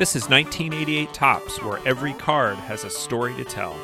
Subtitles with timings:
[0.00, 3.76] This is 1988 Topps, where every card has a story to tell.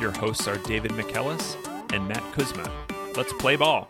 [0.00, 1.58] Your hosts are David McKellis
[1.92, 2.72] and Matt Kuzma.
[3.14, 3.86] Let's play ball.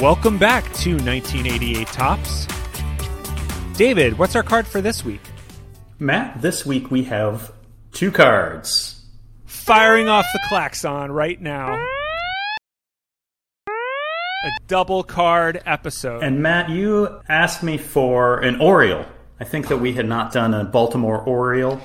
[0.00, 2.48] Welcome back to 1988 Topps.
[3.74, 5.22] David, what's our card for this week?
[6.00, 7.52] Matt, this week we have
[7.92, 9.04] two cards.
[9.46, 11.80] Firing off the klaxon right now.
[14.48, 16.22] A double card episode.
[16.22, 19.04] And Matt, you asked me for an Oriole.
[19.38, 21.82] I think that we had not done a Baltimore Oriole,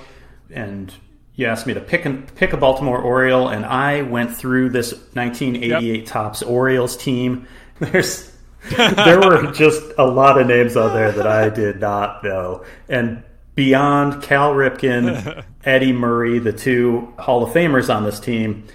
[0.49, 0.94] and
[1.36, 4.94] you asked me to pick and pick a Baltimore Oriole, and I went through this
[4.94, 6.05] 1988 yep.
[6.05, 7.48] Topps Orioles team.
[7.80, 8.31] There's
[8.70, 13.23] there were just a lot of names out there that I did not know, and
[13.55, 18.67] beyond Cal Ripken, Eddie Murray, the two Hall of Famers on this team,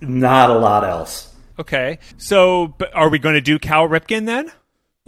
[0.00, 1.35] not a lot else.
[1.58, 1.98] Okay.
[2.18, 4.52] So, are we going to do Cal Ripken then?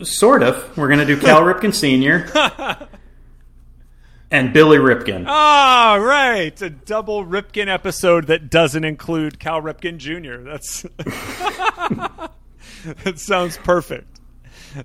[0.03, 0.77] Sort of.
[0.77, 2.27] We're going to do Cal Ripken Sr.
[4.31, 5.25] and Billy Ripken.
[5.27, 6.61] Ah, oh, right.
[6.63, 10.43] A double Ripken episode that doesn't include Cal Ripken Jr.
[10.43, 10.87] That's
[13.05, 14.21] That sounds perfect.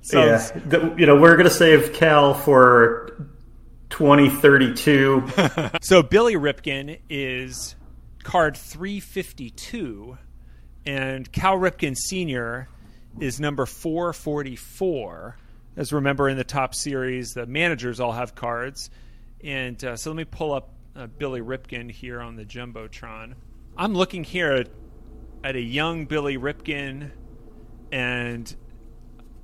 [0.01, 0.51] sounds...
[0.71, 0.95] Yeah.
[0.97, 3.27] You know, we're going to save Cal for
[3.89, 5.27] 2032.
[5.81, 7.75] so Billy Ripken is
[8.23, 10.17] card 352
[10.85, 12.67] and Cal Ripken Sr.
[13.19, 15.37] is number 444.
[15.75, 18.89] As remember in the Topps series, the managers all have cards.
[19.43, 23.33] And uh, so let me pull up uh, Billy Ripken here on the Jumbotron.
[23.77, 24.69] I'm looking here at,
[25.43, 27.11] at a young Billy Ripken,
[27.91, 28.55] and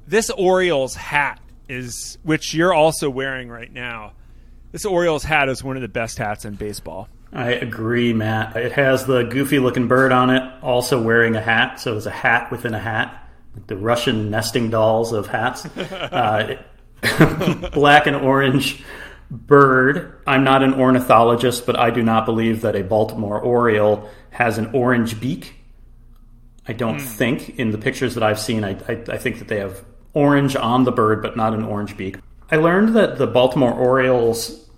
[0.05, 4.13] this Orioles hat is, which you're also wearing right now.
[4.71, 7.09] This Orioles hat is one of the best hats in baseball.
[7.31, 8.55] I agree, Matt.
[8.55, 11.80] It has the goofy looking bird on it, also wearing a hat.
[11.80, 13.30] So it's a hat within a hat,
[13.67, 15.67] the Russian nesting dolls of hats.
[16.11, 16.55] Uh,
[17.71, 18.83] black and orange
[19.31, 20.21] bird.
[20.27, 24.71] I'm not an ornithologist, but I do not believe that a Baltimore Oriole has an
[24.73, 25.55] orange beak.
[26.67, 27.02] I don't mm.
[27.02, 29.83] think in the pictures that I've seen, I, I, I think that they have
[30.14, 32.17] orange on the bird, but not an orange beak.
[32.52, 34.68] I learned that the Baltimore Orioles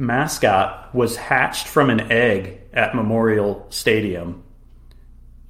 [0.00, 4.42] mascot was hatched from an egg at Memorial Stadium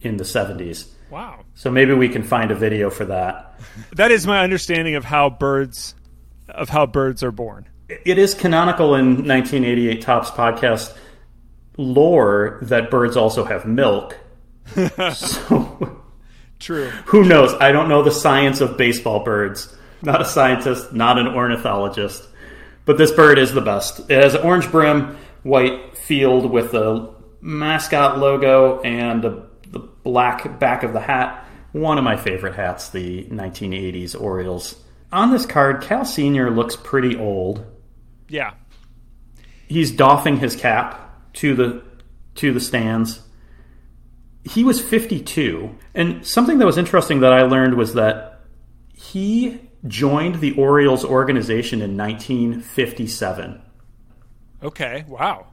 [0.00, 0.88] in the 70s.
[1.08, 1.44] Wow.
[1.54, 3.60] So maybe we can find a video for that.
[3.94, 5.94] that is my understanding of how birds
[6.48, 7.68] of how birds are born.
[7.88, 10.96] It is canonical in 1988 Topps podcast
[11.76, 14.16] lore that birds also have milk.
[15.14, 16.00] so
[16.58, 16.90] True.
[17.06, 17.54] Who knows?
[17.54, 19.74] I don't know the science of baseball birds.
[20.02, 22.26] Not a scientist, not an ornithologist.
[22.84, 24.10] But this bird is the best.
[24.10, 30.58] It has an orange brim, white field with the mascot logo and the, the black
[30.58, 31.46] back of the hat.
[31.72, 34.82] One of my favorite hats, the 1980s Orioles.
[35.12, 36.50] On this card, Cal Sr.
[36.50, 37.64] looks pretty old.
[38.28, 38.54] Yeah.
[39.68, 41.82] He's doffing his cap to the
[42.36, 43.20] to the stands.
[44.44, 45.76] He was 52.
[45.94, 48.40] And something that was interesting that I learned was that
[48.94, 53.62] he joined the Orioles organization in 1957.
[54.62, 55.46] Okay, wow.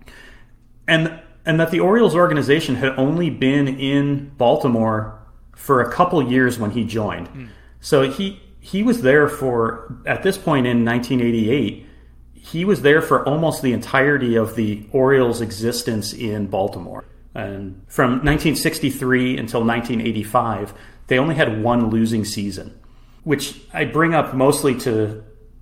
[0.88, 5.18] And and that the Orioles organization had only been in Baltimore
[5.56, 7.30] for a couple years when he joined.
[7.30, 7.50] Mm.
[7.80, 11.88] So he he was there for at this point in 1988
[12.48, 17.04] he was there for almost the entirety of the Orioles existence in Baltimore.
[17.36, 20.74] And from 1963 until 1985,
[21.08, 22.80] they only had one losing season
[23.28, 25.22] which I bring up mostly to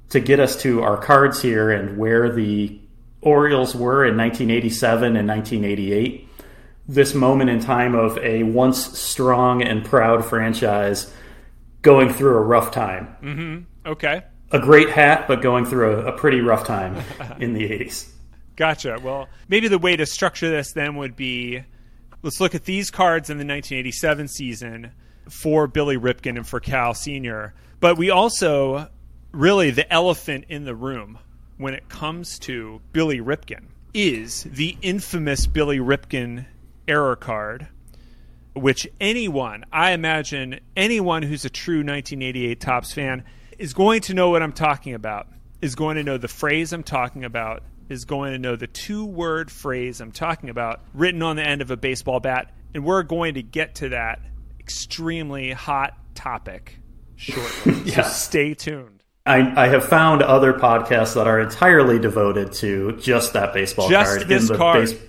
[0.09, 2.79] to get us to our cards here and where the
[3.21, 6.29] Orioles were in 1987 and 1988.
[6.87, 11.11] This moment in time of a once strong and proud franchise
[11.81, 13.15] going through a rough time.
[13.23, 13.89] Mm-hmm.
[13.89, 14.21] Okay.
[14.51, 17.03] A great hat, but going through a, a pretty rough time
[17.39, 18.07] in the 80s.
[18.55, 18.99] Gotcha.
[19.01, 21.63] Well, maybe the way to structure this then would be
[22.21, 24.91] let's look at these cards in the 1987 season
[25.29, 27.53] for Billy Ripken and for Cal Sr.
[27.79, 28.89] But we also,
[29.31, 31.19] really, the elephant in the room
[31.57, 36.45] when it comes to Billy Ripken is the infamous Billy Ripken
[36.87, 37.67] error card,
[38.53, 43.23] which anyone, I imagine, anyone who's a true 1988 Topps fan
[43.57, 45.27] is going to know what I'm talking about,
[45.61, 49.05] is going to know the phrase I'm talking about, is going to know the two
[49.05, 52.51] word phrase I'm talking about written on the end of a baseball bat.
[52.73, 54.19] And we're going to get to that
[54.65, 56.79] extremely hot topic
[57.15, 57.73] shortly.
[57.85, 58.01] yeah.
[58.01, 59.03] So stay tuned.
[59.27, 64.17] I, I, have found other podcasts that are entirely devoted to just that baseball just
[64.17, 64.27] card.
[64.27, 64.89] This in the card.
[64.89, 64.99] Base,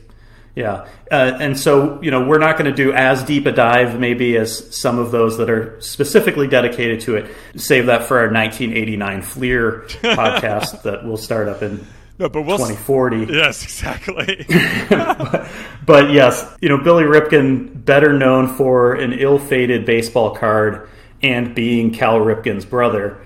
[0.54, 0.88] Yeah.
[1.10, 4.36] Uh, and so, you know, we're not going to do as deep a dive maybe
[4.36, 7.34] as some of those that are specifically dedicated to it.
[7.56, 11.86] Save that for our 1989 Fleer podcast that we'll start up in
[12.18, 13.32] no, but we'll 2040.
[13.32, 14.46] Yes, exactly.
[14.88, 15.50] but,
[15.84, 20.88] but, yes, you know, Billy Ripken, better known for an ill fated baseball card
[21.22, 23.18] and being Cal Ripken's brother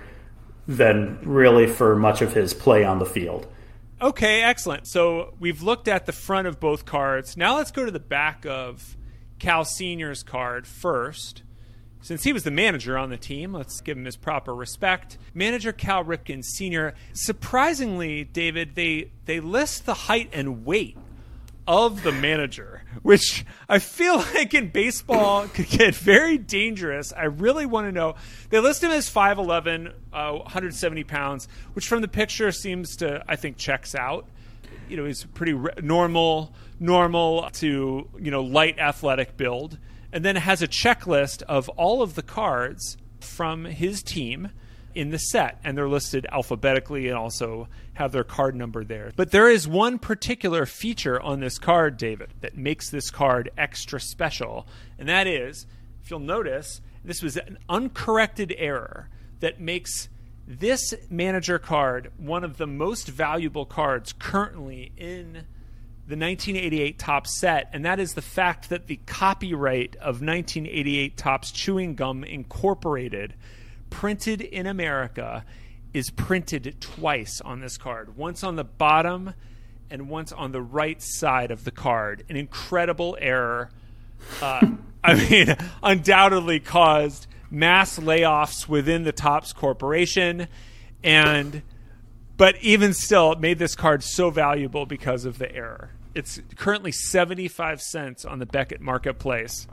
[0.67, 3.47] than really for much of his play on the field.
[4.01, 4.87] Okay, excellent.
[4.87, 7.37] So we've looked at the front of both cards.
[7.37, 8.97] Now let's go to the back of
[9.37, 11.43] Cal Senior's card first.
[12.01, 15.17] Since he was the manager on the team, let's give him his proper respect.
[15.33, 16.95] Manager Cal Ripken Sr.
[17.13, 20.97] Surprisingly, David, they they list the height and weight
[21.67, 27.13] of the manager, which I feel like in baseball could get very dangerous.
[27.13, 28.15] I really want to know.
[28.49, 33.35] They list him as 5'11, uh, 170 pounds, which from the picture seems to, I
[33.35, 34.25] think, checks out.
[34.89, 39.77] You know, he's pretty re- normal, normal to, you know, light athletic build.
[40.13, 44.49] And then it has a checklist of all of the cards from his team
[44.93, 49.11] in the set, and they're listed alphabetically and also have their card number there.
[49.15, 53.99] But there is one particular feature on this card, David, that makes this card extra
[53.99, 54.67] special,
[54.99, 55.65] and that is,
[56.03, 59.09] if you'll notice, this was an uncorrected error
[59.39, 60.09] that makes
[60.47, 65.45] this manager card one of the most valuable cards currently in
[66.11, 71.51] the 1988 Topps set, and that is the fact that the copyright of 1988 Topps
[71.51, 73.33] Chewing Gum Incorporated
[73.89, 75.45] printed in America
[75.93, 79.33] is printed twice on this card once on the bottom
[79.89, 82.25] and once on the right side of the card.
[82.27, 83.69] An incredible error.
[84.41, 84.67] Uh,
[85.05, 90.49] I mean, undoubtedly caused mass layoffs within the Topps Corporation.
[91.05, 91.61] And,
[92.35, 95.91] but even still, it made this card so valuable because of the error.
[96.13, 99.67] It's currently 75 cents on the Beckett marketplace.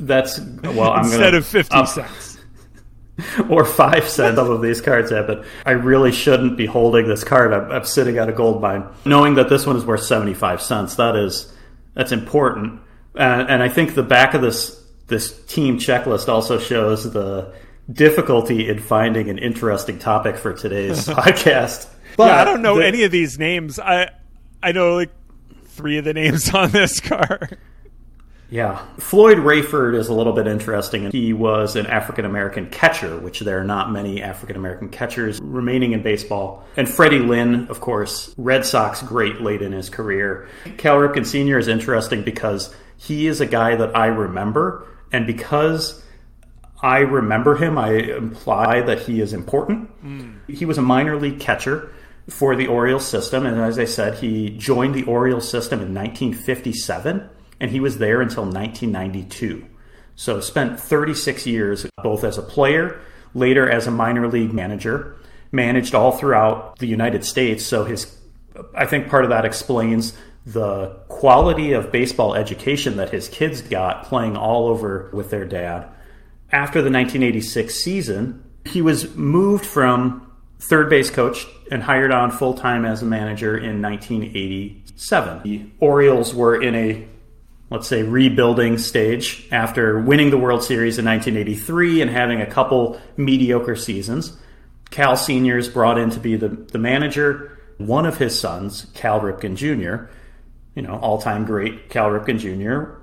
[0.00, 2.38] That's, well, I'm Instead gonna, of 50 uh, cents.
[3.48, 7.24] or five cents some of these cards have, but I really shouldn't be holding this
[7.24, 7.52] card.
[7.52, 10.94] I'm, I'm, sitting at a gold mine, knowing that this one is worth 75 cents.
[10.96, 11.52] That is,
[11.94, 12.80] that's important.
[13.16, 17.52] Uh, and I think the back of this, this team checklist also shows the
[17.90, 21.88] difficulty in finding an interesting topic for today's podcast.
[22.16, 23.80] But yeah, I don't know the, any of these names.
[23.80, 24.10] I,
[24.62, 25.10] I know like
[25.78, 27.56] three of the names on this card.
[28.50, 28.84] Yeah.
[28.98, 31.10] Floyd Rayford is a little bit interesting.
[31.10, 35.92] He was an African American catcher, which there are not many African American catchers remaining
[35.92, 36.64] in baseball.
[36.76, 40.48] And Freddie Lynn, of course, Red Sox great late in his career.
[40.78, 41.58] Cal Ripken Sr.
[41.58, 44.86] is interesting because he is a guy that I remember.
[45.12, 46.02] And because
[46.82, 49.90] I remember him, I imply that he is important.
[50.02, 50.48] Mm.
[50.48, 51.92] He was a minor league catcher
[52.28, 53.46] for the Orioles system.
[53.46, 57.28] And as I said, he joined the Orioles system in 1957
[57.60, 59.66] and he was there until 1992.
[60.14, 63.00] So spent 36 years both as a player,
[63.34, 65.16] later as a minor league manager,
[65.52, 67.64] managed all throughout the United States.
[67.64, 68.18] So his
[68.74, 74.04] I think part of that explains the quality of baseball education that his kids got
[74.04, 75.86] playing all over with their dad.
[76.50, 82.54] After the 1986 season, he was moved from third base coach and hired on full
[82.54, 85.42] time as a manager in 1987.
[85.42, 87.08] The Orioles were in a
[87.70, 93.00] let's say, rebuilding stage after winning the World Series in 1983 and having a couple
[93.16, 94.36] mediocre seasons.
[94.90, 95.58] Cal Sr.
[95.58, 97.58] is brought in to be the, the manager.
[97.76, 100.10] One of his sons, Cal Ripken Jr.,
[100.74, 102.94] you know, all time great Cal Ripken Jr.,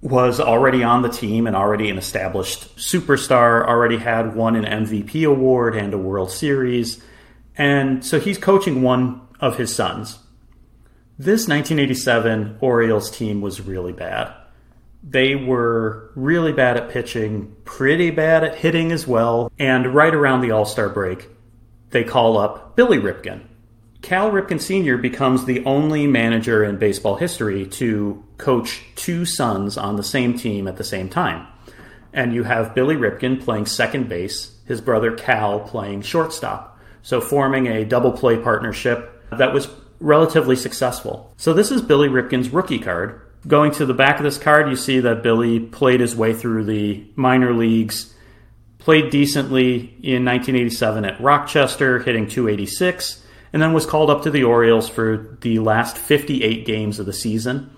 [0.00, 5.28] was already on the team and already an established superstar, already had won an MVP
[5.28, 7.02] award and a World Series.
[7.56, 10.18] And so he's coaching one of his sons,
[11.18, 14.34] this 1987 Orioles team was really bad.
[15.02, 20.40] They were really bad at pitching, pretty bad at hitting as well, and right around
[20.40, 21.28] the All Star break,
[21.90, 23.42] they call up Billy Ripken.
[24.00, 24.96] Cal Ripken Sr.
[24.96, 30.66] becomes the only manager in baseball history to coach two sons on the same team
[30.66, 31.46] at the same time.
[32.12, 36.71] And you have Billy Ripken playing second base, his brother Cal playing shortstop.
[37.02, 39.68] So forming a double play partnership that was
[40.00, 41.32] relatively successful.
[41.36, 43.20] So this is Billy Ripken's rookie card.
[43.46, 46.64] Going to the back of this card, you see that Billy played his way through
[46.64, 48.14] the minor leagues,
[48.78, 54.44] played decently in 1987 at Rochester, hitting 286, and then was called up to the
[54.44, 57.76] Orioles for the last 58 games of the season,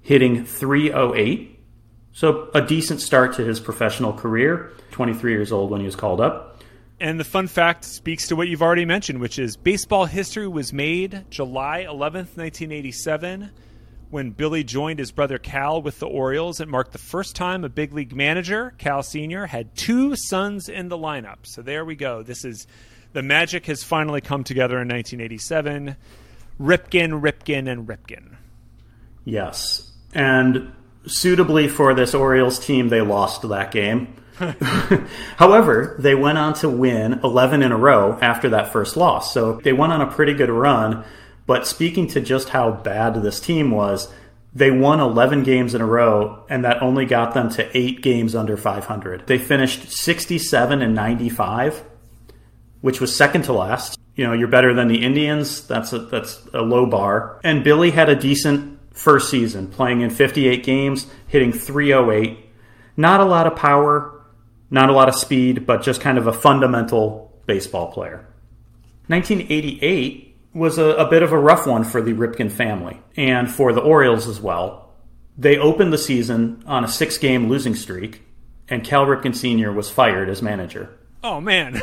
[0.00, 1.60] hitting 308.
[2.12, 4.72] So a decent start to his professional career.
[4.92, 6.55] 23 years old when he was called up.
[6.98, 10.72] And the fun fact speaks to what you've already mentioned, which is baseball history was
[10.72, 13.50] made July 11th, 1987,
[14.08, 16.58] when Billy joined his brother Cal with the Orioles.
[16.60, 20.88] It marked the first time a big league manager, Cal Sr., had two sons in
[20.88, 21.40] the lineup.
[21.42, 22.22] So there we go.
[22.22, 22.66] This is
[23.12, 25.96] the magic has finally come together in 1987.
[26.58, 28.36] Ripken, Ripken, and Ripken.
[29.24, 29.90] Yes.
[30.14, 30.72] And
[31.06, 34.14] suitably for this Orioles team, they lost that game.
[35.36, 39.32] However, they went on to win 11 in a row after that first loss.
[39.32, 41.04] So they went on a pretty good run.
[41.46, 44.12] But speaking to just how bad this team was,
[44.56, 48.34] they won 11 games in a row, and that only got them to eight games
[48.34, 49.26] under 500.
[49.26, 51.84] They finished 67 and 95,
[52.80, 53.98] which was second to last.
[54.14, 55.66] You know, you're better than the Indians.
[55.66, 57.38] That's a, that's a low bar.
[57.44, 62.38] And Billy had a decent first season, playing in 58 games, hitting 308.
[62.96, 64.15] Not a lot of power,
[64.70, 68.26] not a lot of speed, but just kind of a fundamental baseball player.
[69.08, 73.72] 1988 was a, a bit of a rough one for the Ripken family and for
[73.72, 74.90] the Orioles as well.
[75.38, 78.22] They opened the season on a six game losing streak,
[78.68, 79.72] and Cal Ripken Sr.
[79.72, 80.98] was fired as manager.
[81.22, 81.82] Oh, man.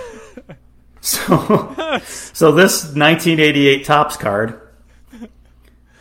[1.02, 4.60] so, so this 1988 Topps card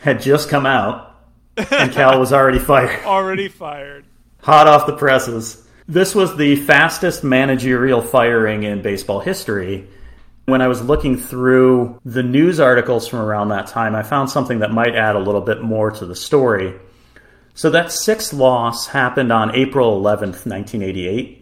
[0.01, 1.15] had just come out,
[1.55, 3.03] and Cal was already fired.
[3.05, 4.05] Already fired.
[4.41, 5.62] Hot off the presses.
[5.87, 9.87] This was the fastest managerial firing in baseball history
[10.45, 14.59] when I was looking through the news articles from around that time, I found something
[14.59, 16.73] that might add a little bit more to the story.
[17.53, 21.39] So that sixth loss happened on April 11th, 1988.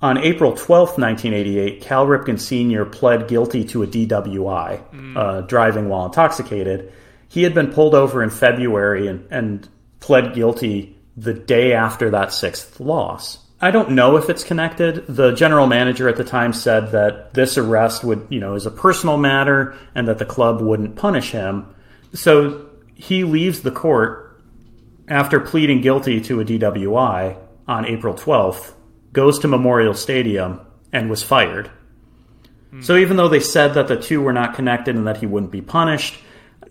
[0.00, 2.84] On April 12th, 1988, Cal Ripken Sr.
[2.84, 5.16] pled guilty to a DWI, mm.
[5.16, 6.92] uh, driving while intoxicated.
[7.28, 12.32] He had been pulled over in February and, and pled guilty the day after that
[12.32, 13.38] sixth loss.
[13.60, 15.04] I don't know if it's connected.
[15.08, 18.70] The general manager at the time said that this arrest would, you know, is a
[18.70, 21.74] personal matter and that the club wouldn't punish him.
[22.14, 24.40] So he leaves the court
[25.08, 28.74] after pleading guilty to a DWI on April 12th,
[29.12, 30.60] goes to Memorial Stadium,
[30.92, 31.68] and was fired.
[32.70, 32.82] Hmm.
[32.82, 35.52] So even though they said that the two were not connected and that he wouldn't
[35.52, 36.14] be punished,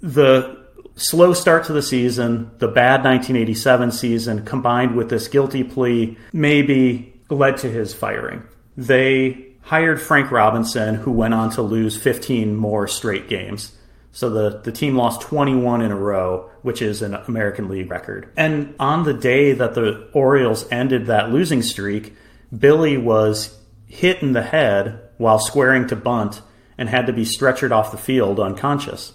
[0.01, 0.66] the
[0.97, 7.13] slow start to the season, the bad 1987 season, combined with this guilty plea, maybe
[7.29, 8.43] led to his firing.
[8.75, 13.75] They hired Frank Robinson, who went on to lose 15 more straight games.
[14.11, 18.31] So the, the team lost 21 in a row, which is an American League record.
[18.35, 22.15] And on the day that the Orioles ended that losing streak,
[22.57, 26.41] Billy was hit in the head while squaring to bunt
[26.77, 29.13] and had to be stretchered off the field unconscious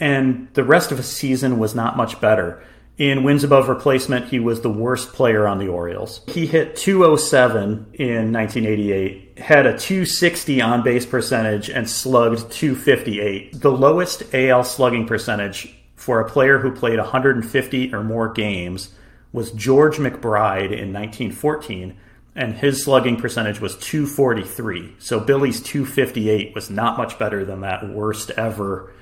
[0.00, 2.62] and the rest of his season was not much better.
[2.98, 6.20] In wins above replacement, he was the worst player on the Orioles.
[6.26, 13.60] He hit 207 in 1988, had a 260 on base percentage, and slugged 258.
[13.60, 18.92] The lowest AL slugging percentage for a player who played 150 or more games
[19.32, 21.96] was George McBride in 1914,
[22.34, 24.96] and his slugging percentage was 243.
[24.98, 28.92] So Billy's 258 was not much better than that worst ever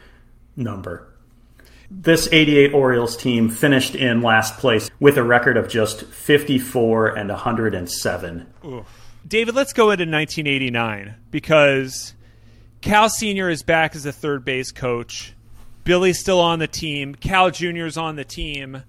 [0.56, 1.12] number.
[1.90, 7.28] This 88 Orioles team finished in last place with a record of just 54 and
[7.28, 8.46] 107.
[8.64, 8.86] Oof.
[9.26, 12.14] David, let's go into 1989 because
[12.80, 13.48] Cal Sr.
[13.48, 15.34] is back as a third base coach.
[15.84, 17.14] Billy's still on the team.
[17.14, 17.86] Cal Jr.
[17.86, 18.82] is on the team.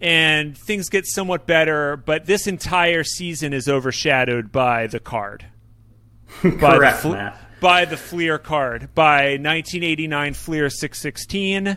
[0.00, 5.44] And things get somewhat better, but this entire season is overshadowed by the card.
[6.40, 11.76] Correct, the Matt by the Fleer card, by 1989 Fleer 616,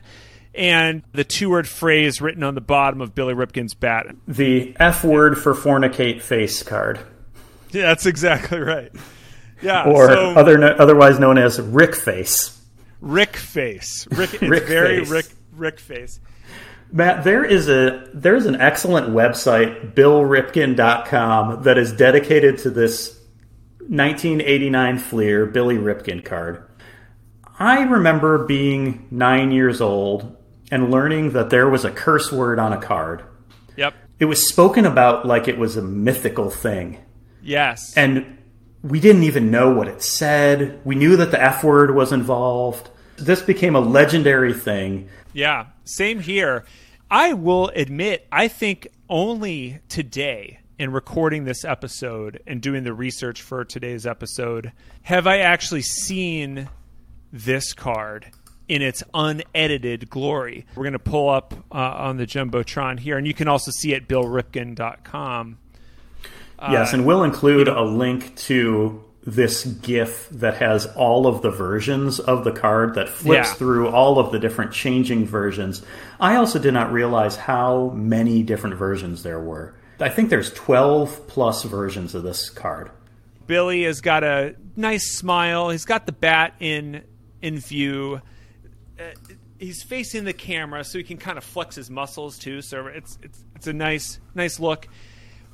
[0.55, 4.07] and the two word phrase written on the bottom of Billy Ripken's bat.
[4.27, 6.99] The F word for fornicate face card.
[7.71, 8.91] Yeah, that's exactly right.
[9.61, 12.59] Yeah, or so, other otherwise known as Rick face.
[13.01, 14.07] Rick face.
[14.11, 14.33] Rick.
[14.35, 15.09] It's Rick very face.
[15.09, 15.25] Rick.
[15.55, 16.19] Rick face.
[16.91, 23.19] Matt, there is a there's an excellent website, BillRipken.com, that is dedicated to this
[23.89, 26.63] 1989 Fleer Billy Ripken card.
[27.59, 30.35] I remember being nine years old
[30.71, 33.23] and learning that there was a curse word on a card.
[33.77, 33.93] Yep.
[34.19, 36.99] It was spoken about like it was a mythical thing.
[37.41, 37.93] Yes.
[37.95, 38.37] And
[38.81, 40.81] we didn't even know what it said.
[40.83, 42.89] We knew that the F word was involved.
[43.17, 45.09] This became a legendary thing.
[45.33, 46.65] Yeah, same here.
[47.09, 53.41] I will admit, I think only today in recording this episode and doing the research
[53.41, 54.73] for today's episode,
[55.03, 56.67] have I actually seen
[57.31, 58.25] this card
[58.67, 60.65] in its unedited glory?
[60.75, 63.93] We're going to pull up uh, on the Jumbotron here, and you can also see
[63.93, 65.57] it billripken.com.
[66.61, 71.49] Yes, uh, and we'll include a link to this GIF that has all of the
[71.49, 73.53] versions of the card that flips Yeah.
[73.53, 75.81] through all of the different changing versions.
[76.19, 79.75] I also did not realize how many different versions there were.
[79.99, 82.91] I think there's 12 plus versions of this card.
[83.47, 85.69] Billy has got a nice smile.
[85.69, 87.03] He's got the bat in
[87.41, 88.21] in view.
[88.99, 89.03] Uh,
[89.59, 92.61] he's facing the camera, so he can kind of flex his muscles too.
[92.61, 94.87] So it's it's it's a nice nice look.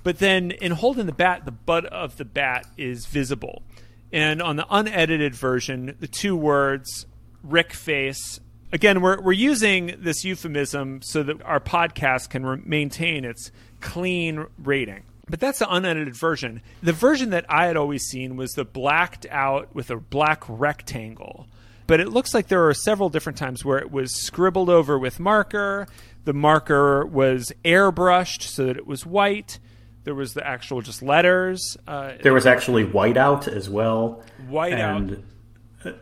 [0.03, 3.63] But then in holding the bat, the butt of the bat is visible.
[4.11, 7.05] And on the unedited version, the two words
[7.43, 8.39] Rick face.
[8.71, 14.45] Again, we're we're using this euphemism so that our podcast can re- maintain its clean
[14.59, 15.03] rating.
[15.27, 16.61] But that's the unedited version.
[16.81, 21.47] The version that I had always seen was the blacked out with a black rectangle.
[21.87, 25.19] But it looks like there are several different times where it was scribbled over with
[25.19, 25.87] marker.
[26.25, 29.57] The marker was airbrushed so that it was white.
[30.03, 31.77] There was the actual just letters.
[31.87, 34.23] Uh, There was actually whiteout as well.
[34.47, 34.97] Whiteout.
[34.97, 35.23] And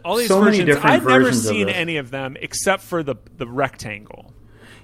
[0.03, 0.83] all these so many versions.
[0.83, 4.33] I've never versions seen any of them except for the the rectangle.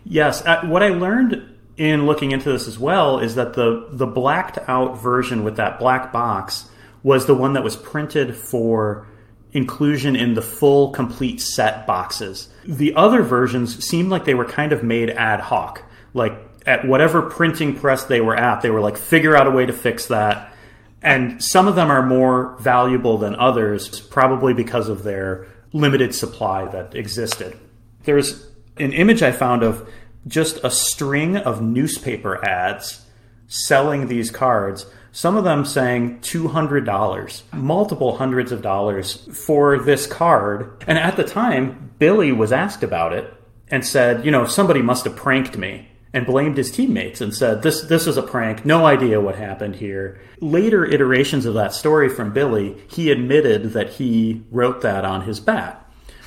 [0.05, 4.05] Yes, uh, what I learned in looking into this as well is that the the
[4.05, 6.69] blacked out version with that black box
[7.01, 9.07] was the one that was printed for
[9.51, 12.50] inclusion in the full complete set boxes.
[12.65, 15.83] The other versions seemed like they were kind of made ad hoc.
[16.13, 16.33] Like
[16.65, 19.73] at whatever printing press they were at, they were like figure out a way to
[19.73, 20.52] fix that.
[21.03, 26.65] And some of them are more valuable than others, probably because of their limited supply
[26.65, 27.57] that existed.
[28.05, 29.88] There's an image I found of
[30.25, 33.05] just a string of newspaper ads
[33.48, 40.83] selling these cards, some of them saying $200, multiple hundreds of dollars for this card.
[40.88, 43.31] And at the time, Billy was asked about it
[43.67, 47.63] and said, you know, somebody must have pranked me and blamed his teammates and said,
[47.63, 50.22] this, this is a prank, no idea what happened here.
[50.39, 55.39] Later iterations of that story from Billy, he admitted that he wrote that on his
[55.39, 55.79] bat.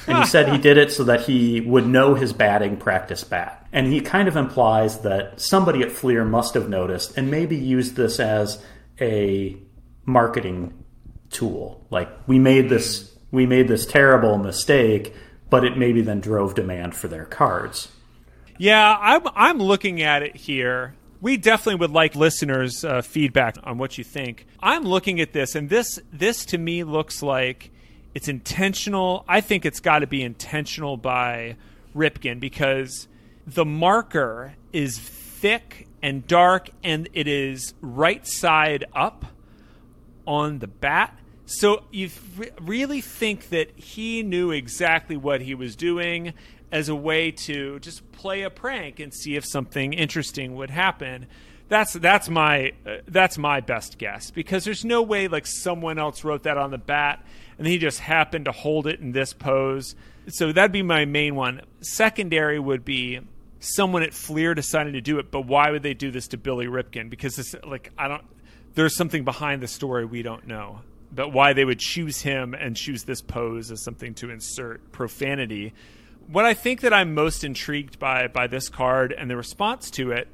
[0.09, 3.67] And he said he did it so that he would know his batting practice bat.
[3.73, 7.97] And he kind of implies that somebody at Fleer must have noticed and maybe used
[7.97, 8.63] this as
[9.01, 9.57] a
[10.05, 10.85] marketing
[11.31, 11.85] tool.
[11.91, 15.13] Like we made this we made this terrible mistake,
[15.51, 17.89] but it maybe then drove demand for their cards.
[18.59, 20.95] Yeah, I'm I'm looking at it here.
[21.21, 24.47] We definitely would like listeners' uh, feedback on what you think.
[24.61, 27.71] I'm looking at this, and this this to me looks like
[28.15, 29.25] it's intentional.
[29.29, 31.57] I think it's got to be intentional by
[31.95, 33.09] Ripken because
[33.47, 39.27] the marker is thick and dark, and it is right side up
[40.27, 41.19] on the bat.
[41.47, 46.33] So you re- really think that he knew exactly what he was doing
[46.73, 51.27] as a way to just play a prank and see if something interesting would happen.
[51.69, 56.23] That's that's my uh, that's my best guess because there's no way like someone else
[56.23, 57.25] wrote that on the bat
[57.59, 59.95] and he just happened to hold it in this pose.
[60.29, 61.63] So that'd be my main one.
[61.81, 63.21] Secondary would be
[63.59, 66.67] someone at Fleer decided to do it, but why would they do this to Billy
[66.67, 67.11] Ripken?
[67.11, 68.25] Because it's like I don't
[68.75, 70.81] there's something behind the story we don't know.
[71.11, 75.73] But why they would choose him and choose this pose as something to insert profanity.
[76.29, 80.11] What I think that I'm most intrigued by by this card and the response to
[80.11, 80.29] it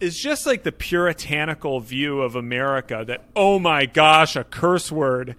[0.00, 5.36] is just like the puritanical view of America that oh my gosh, a curse word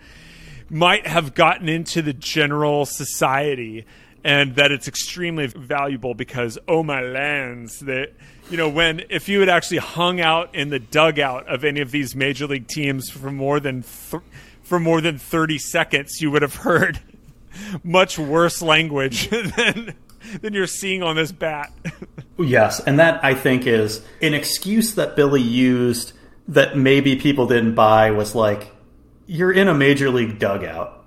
[0.70, 3.86] might have gotten into the general society
[4.24, 8.12] and that it's extremely valuable because oh my lands that
[8.50, 11.92] you know when if you had actually hung out in the dugout of any of
[11.92, 14.24] these major league teams for more than th-
[14.64, 17.00] for more than 30 seconds you would have heard
[17.84, 19.96] much worse language than
[20.42, 21.72] than you're seeing on this bat
[22.40, 26.14] Yes, and that I think is an excuse that Billy used
[26.48, 28.72] that maybe people didn't buy was like,
[29.26, 31.06] you're in a major league dugout.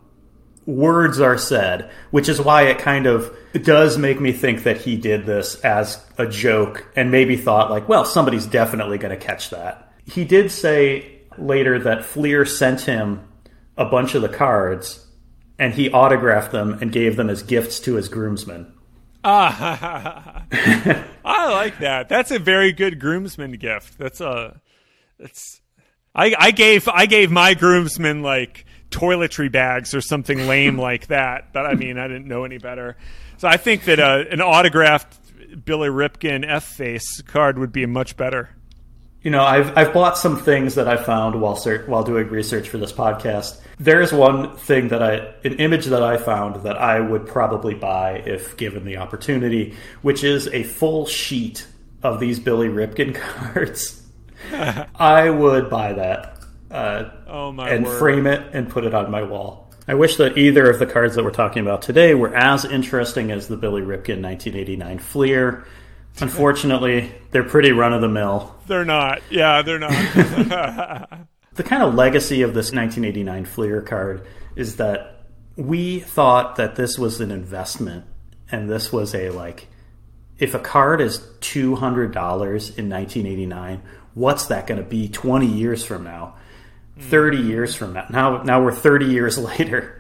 [0.66, 4.96] Words are said, which is why it kind of does make me think that he
[4.96, 9.50] did this as a joke and maybe thought, like, well, somebody's definitely going to catch
[9.50, 9.92] that.
[10.04, 13.26] He did say later that Fleer sent him
[13.76, 15.06] a bunch of the cards
[15.61, 18.73] and he autographed them and gave them as gifts to his groomsmen.
[19.23, 20.46] Ah,
[21.25, 22.09] I like that.
[22.09, 23.99] That's a very good groomsman gift.
[23.99, 24.59] That's a
[25.18, 25.61] that's
[26.14, 31.53] I I gave I gave my groomsmen like toiletry bags or something lame like that,
[31.53, 32.96] but I mean I didn't know any better.
[33.37, 35.18] So I think that uh, an autographed
[35.66, 38.57] Billy Ripken F face card would be much better.
[39.22, 42.68] You know, I've I've bought some things that I found while ser- while doing research
[42.70, 43.61] for this podcast.
[43.78, 48.22] There's one thing that I an image that I found that I would probably buy
[48.24, 51.66] if given the opportunity, which is a full sheet
[52.02, 53.14] of these Billy Ripken
[53.52, 54.02] cards.
[54.52, 56.38] I would buy that.
[56.70, 57.98] uh, oh my and word.
[57.98, 59.70] frame it and put it on my wall.
[59.87, 63.30] I wish that either of the cards that we're talking about today were as interesting
[63.33, 65.66] as the Billy Ripken 1989 Fleer.
[66.28, 68.54] Unfortunately, they're pretty run of the mill.
[68.66, 69.22] They're not.
[69.30, 71.26] Yeah, they're not.
[71.54, 76.98] The kind of legacy of this 1989 Fleer card is that we thought that this
[76.98, 78.06] was an investment
[78.50, 79.66] and this was a like
[80.38, 81.76] if a card is $200
[82.78, 83.83] in 1989,
[84.14, 86.37] what's that going to be 20 years from now?
[86.94, 87.02] Hmm.
[87.02, 88.06] 30 years from now.
[88.09, 89.99] Now now we're 30 years later.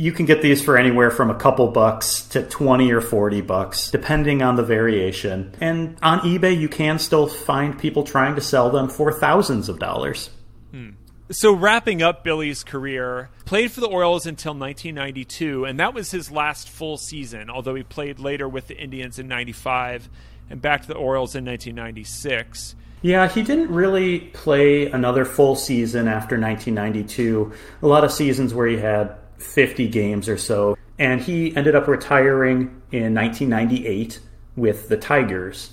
[0.00, 3.90] You can get these for anywhere from a couple bucks to 20 or 40 bucks
[3.90, 5.54] depending on the variation.
[5.60, 9.78] And on eBay you can still find people trying to sell them for thousands of
[9.78, 10.30] dollars.
[10.70, 10.92] Hmm.
[11.30, 16.30] so wrapping up Billy's career, played for the Orioles until 1992, and that was his
[16.30, 17.50] last full season.
[17.50, 20.08] Although he played later with the Indians in '95
[20.48, 22.74] and back to the Orioles in 1996.
[23.02, 27.52] Yeah, he didn't really play another full season after 1992.
[27.82, 30.76] A lot of seasons where he had 50 games or so.
[30.98, 34.20] And he ended up retiring in 1998
[34.56, 35.72] with the Tigers.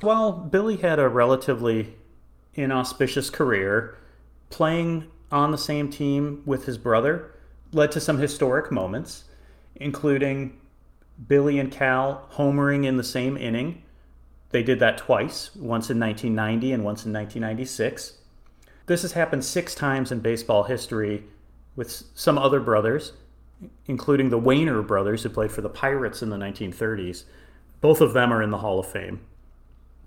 [0.00, 1.96] While Billy had a relatively
[2.54, 3.96] inauspicious career,
[4.50, 7.34] playing on the same team with his brother
[7.72, 9.24] led to some historic moments,
[9.76, 10.58] including
[11.26, 13.82] Billy and Cal homering in the same inning.
[14.50, 18.14] They did that twice, once in 1990 and once in 1996.
[18.86, 21.24] This has happened six times in baseball history
[21.78, 23.12] with some other brothers,
[23.86, 27.22] including the Waner brothers who played for the Pirates in the 1930s.
[27.80, 29.20] Both of them are in the Hall of Fame.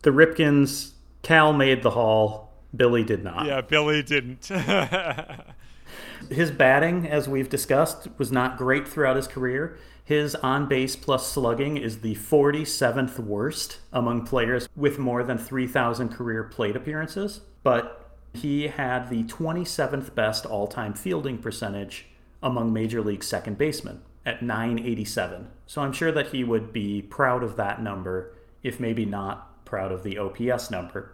[0.01, 3.45] The Ripkens, Cal made the Hall, Billy did not.
[3.45, 4.47] Yeah, Billy didn't.
[6.29, 9.77] His batting, as we've discussed, was not great throughout his career.
[10.03, 16.10] His on base plus slugging is the 47th worst among players with more than 3,000
[16.10, 18.00] career plate appearances, but
[18.33, 22.07] he had the 27th best all time fielding percentage
[22.41, 25.49] among Major League second basemen at 987.
[25.65, 29.91] So I'm sure that he would be proud of that number, if maybe not proud
[29.91, 31.13] of the OPS number.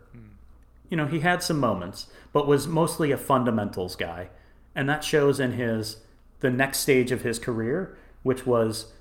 [0.90, 4.30] You know, he had some moments, but was mostly a fundamentals guy
[4.78, 5.98] and that shows in his
[6.40, 8.94] the next stage of his career which was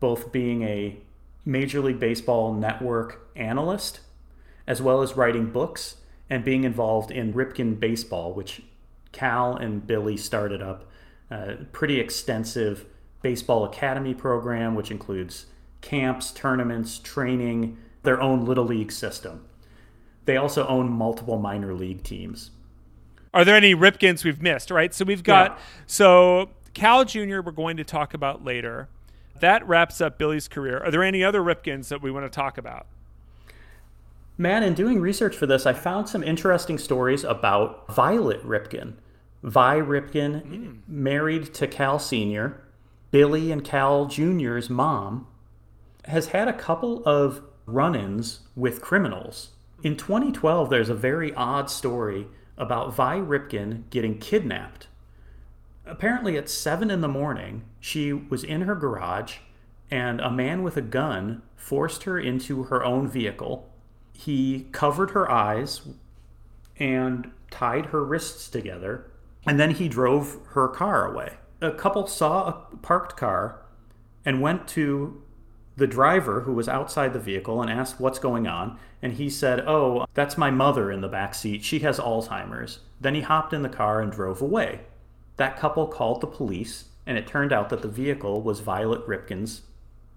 [0.00, 0.96] both being a
[1.44, 4.00] major league baseball network analyst
[4.66, 5.96] as well as writing books
[6.30, 8.62] and being involved in ripken baseball which
[9.12, 10.88] cal and billy started up
[11.30, 12.86] a pretty extensive
[13.22, 15.46] baseball academy program which includes
[15.80, 19.44] camps tournaments training their own little league system
[20.24, 22.50] they also own multiple minor league teams
[23.32, 24.70] Are there any Ripkens we've missed?
[24.70, 24.92] Right.
[24.94, 25.58] So we've got Yeah.
[25.86, 27.40] so Cal Jr.
[27.40, 28.88] We're going to talk about later.
[29.40, 30.78] That wraps up Billy's career.
[30.84, 32.86] Are there any other Ripkens that we want to talk about?
[34.40, 38.94] Matt, in doing research for this, I found some interesting stories about Violet Ripken.
[39.42, 40.76] Vi Ripken, hmm.
[40.88, 42.58] married to Cal Sr.,
[43.10, 45.26] Billy and Cal Jr.'s mom,
[46.06, 49.50] has had a couple of run ins with criminals.
[49.82, 52.26] In 2012, there's a very odd story
[52.56, 54.88] about Vi Ripken getting kidnapped.
[55.84, 59.36] Apparently, at 7 in the morning, she was in her garage
[59.90, 63.69] and a man with a gun forced her into her own vehicle.
[64.20, 65.80] He covered her eyes
[66.78, 69.10] and tied her wrists together,
[69.46, 71.38] and then he drove her car away.
[71.62, 73.62] A couple saw a parked car
[74.22, 75.22] and went to
[75.78, 79.60] the driver who was outside the vehicle and asked what's going on and he said
[79.60, 81.64] oh that's my mother in the back seat.
[81.64, 82.80] She has alzheimer's.
[83.00, 84.80] Then he hopped in the car and drove away.
[85.36, 89.62] That couple called the police and it turned out that the vehicle was violet ripken's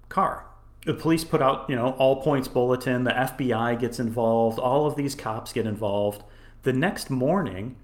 [0.09, 0.45] car
[0.85, 4.95] the police put out you know all points bulletin the fbi gets involved all of
[4.95, 6.23] these cops get involved
[6.63, 7.75] the next morning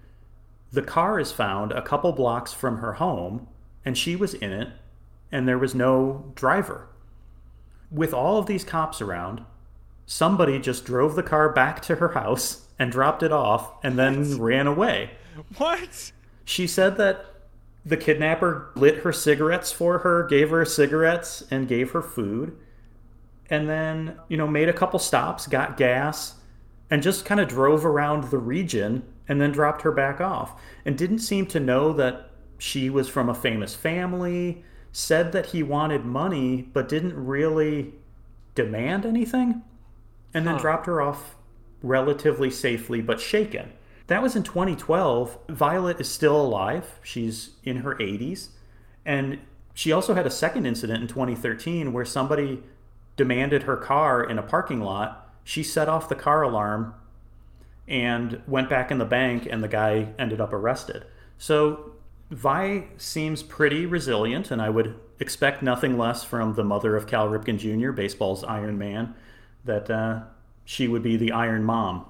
[0.71, 3.47] the car is found a couple blocks from her home
[3.85, 4.69] and she was in it
[5.31, 6.89] and there was no driver
[7.91, 9.43] with all of these cops around,
[10.05, 14.37] somebody just drove the car back to her house and dropped it off and then
[14.39, 15.11] ran away.
[15.57, 16.11] What?
[16.45, 17.25] She said that
[17.85, 22.57] the kidnapper lit her cigarettes for her, gave her cigarettes, and gave her food.
[23.49, 26.35] And then, you know, made a couple stops, got gas,
[26.89, 30.59] and just kind of drove around the region and then dropped her back off.
[30.85, 35.63] And didn't seem to know that she was from a famous family, said that he
[35.63, 37.93] wanted money, but didn't really
[38.55, 39.61] demand anything.
[40.33, 40.61] And then Huh.
[40.61, 41.35] dropped her off
[41.81, 43.71] relatively safely, but shaken.
[44.07, 45.37] That was in 2012.
[45.49, 46.99] Violet is still alive.
[47.03, 48.49] She's in her 80s.
[49.05, 49.39] And
[49.73, 52.63] she also had a second incident in 2013 where somebody
[53.19, 55.29] demanded her car in a parking lot.
[55.43, 56.93] She set off the car alarm
[57.85, 61.03] and went back in the bank, and the guy ended up arrested.
[61.37, 61.95] So
[62.31, 67.27] Vi seems pretty resilient, and I would expect nothing less from the mother of Cal
[67.27, 69.13] Ripken Jr., baseball's Iron Man,
[69.65, 70.21] that uh,
[70.63, 72.05] she would be the Iron Mom.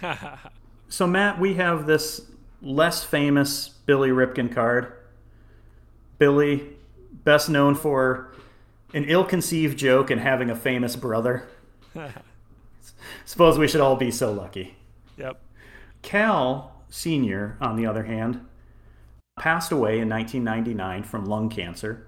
[0.88, 2.22] so, Matt, we have this
[2.60, 4.92] less famous Billy Ripken card.
[6.18, 6.70] Billy,
[7.12, 8.31] best known for
[8.94, 11.48] an ill conceived joke and having a famous brother.
[13.24, 14.76] Suppose we should all be so lucky.
[15.16, 15.40] Yep.
[16.02, 18.44] Cal Sr., on the other hand,
[19.38, 22.06] passed away in 1999 from lung cancer.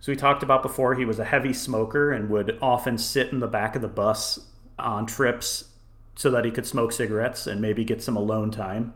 [0.00, 3.40] So we talked about before he was a heavy smoker and would often sit in
[3.40, 4.46] the back of the bus
[4.78, 5.68] on trips
[6.16, 8.94] so that he could smoke cigarettes and maybe get some alone time.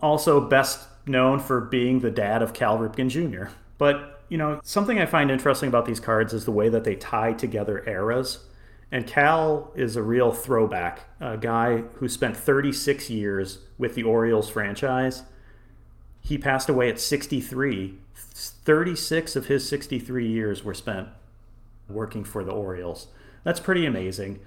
[0.00, 3.52] Also, best known for being the dad of Cal Ripken Jr.
[3.76, 6.94] But, you know, something I find interesting about these cards is the way that they
[6.94, 8.46] tie together eras.
[8.92, 14.48] And Cal is a real throwback, a guy who spent 36 years with the Orioles
[14.48, 15.24] franchise.
[16.20, 17.98] He passed away at 63.
[18.14, 21.08] 36 of his 63 years were spent
[21.88, 23.08] working for the Orioles.
[23.42, 24.40] That's pretty amazing.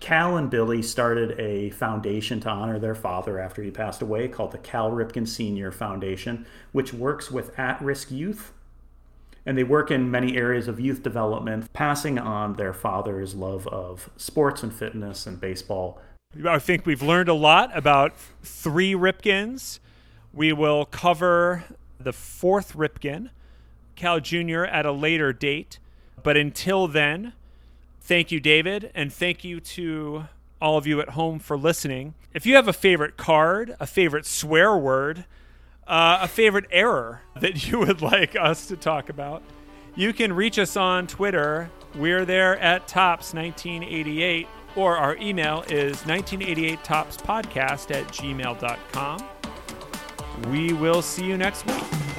[0.00, 4.52] Cal and Billy started a foundation to honor their father after he passed away called
[4.52, 8.52] the Cal Ripken Senior Foundation, which works with at risk youth.
[9.46, 14.10] And they work in many areas of youth development, passing on their father's love of
[14.16, 16.00] sports and fitness and baseball.
[16.46, 19.80] I think we've learned a lot about three Ripkens.
[20.32, 21.64] We will cover
[21.98, 23.30] the fourth Ripken,
[23.96, 25.78] Cal Jr., at a later date.
[26.22, 27.32] But until then,
[28.10, 30.24] Thank you, David, and thank you to
[30.60, 32.14] all of you at home for listening.
[32.34, 35.26] If you have a favorite card, a favorite swear word,
[35.86, 39.42] uh, a favorite error that you would like us to talk about,
[39.94, 41.70] you can reach us on Twitter.
[41.94, 49.28] We're there at Tops1988, or our email is 1988topspodcast at gmail.com.
[50.50, 52.09] We will see you next week.